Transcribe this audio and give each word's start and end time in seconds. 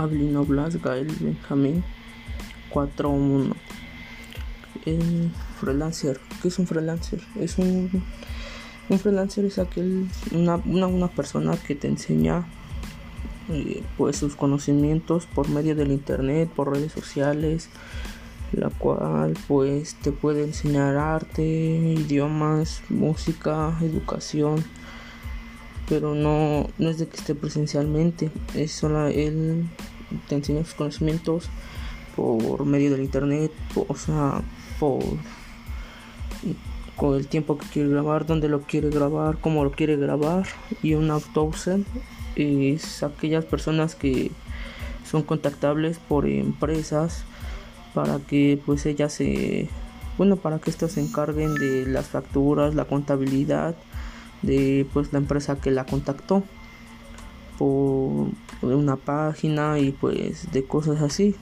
Avelino 0.00 0.44
Blas 0.44 0.80
Gael 0.80 1.14
Benjamín 1.20 1.84
41 2.70 3.54
el 4.86 5.30
freelancer 5.60 6.18
¿qué 6.40 6.48
es 6.48 6.58
un 6.58 6.66
freelancer? 6.66 7.20
es 7.38 7.58
un 7.58 8.02
un 8.88 8.98
freelancer 8.98 9.44
es 9.44 9.58
aquel 9.58 10.08
una, 10.32 10.56
una, 10.56 11.08
persona 11.08 11.56
que 11.56 11.74
te 11.74 11.86
enseña 11.86 12.46
eh, 13.50 13.82
pues 13.98 14.16
sus 14.16 14.36
conocimientos 14.36 15.26
por 15.26 15.48
medio 15.48 15.76
del 15.76 15.92
internet 15.92 16.48
por 16.48 16.72
redes 16.72 16.92
sociales 16.92 17.68
la 18.52 18.70
cual 18.70 19.36
pues 19.46 19.94
te 19.96 20.12
puede 20.12 20.44
enseñar 20.44 20.96
arte 20.96 21.42
idiomas 21.42 22.82
música 22.88 23.76
educación 23.82 24.64
pero 25.90 26.14
no, 26.14 26.68
no 26.78 26.88
es 26.88 26.98
de 26.98 27.08
que 27.08 27.16
esté 27.16 27.34
presencialmente, 27.34 28.30
es 28.54 28.70
solo 28.70 29.08
él 29.08 29.68
te 30.28 30.34
enseña 30.34 30.64
sus 30.64 30.74
conocimientos 30.74 31.48
por 32.16 32.64
medio 32.64 32.90
del 32.90 33.02
internet, 33.02 33.52
o 33.74 33.94
sea, 33.94 34.42
por 34.78 35.02
con 36.96 37.16
el 37.16 37.28
tiempo 37.28 37.56
que 37.56 37.66
quiere 37.66 37.88
grabar, 37.88 38.26
dónde 38.26 38.50
lo 38.50 38.60
quiere 38.60 38.90
grabar, 38.90 39.38
cómo 39.38 39.64
lo 39.64 39.70
quiere 39.72 39.96
grabar. 39.96 40.46
Y 40.82 40.92
un 40.92 41.10
autosen 41.10 41.86
es 42.36 43.02
aquellas 43.02 43.46
personas 43.46 43.94
que 43.94 44.30
son 45.10 45.22
contactables 45.22 45.98
por 45.98 46.26
empresas 46.26 47.24
para 47.94 48.18
que 48.18 48.60
pues 48.66 48.84
ellas 48.84 49.14
se 49.14 49.68
bueno 50.18 50.36
para 50.36 50.58
que 50.58 50.70
estos 50.70 50.92
se 50.92 51.00
encarguen 51.00 51.54
de 51.54 51.86
las 51.86 52.08
facturas, 52.08 52.74
la 52.74 52.84
contabilidad 52.84 53.74
de 54.42 54.86
pues 54.92 55.12
la 55.12 55.18
empresa 55.18 55.58
que 55.58 55.70
la 55.70 55.86
contactó 55.86 56.44
por 57.60 58.72
una 58.74 58.96
página 58.96 59.78
y 59.78 59.92
pues 59.92 60.50
de 60.50 60.64
cosas 60.64 61.02
así 61.02 61.36